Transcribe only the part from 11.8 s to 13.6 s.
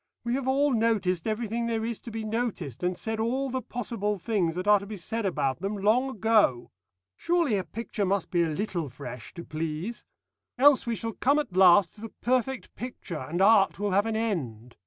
to the perfect picture, and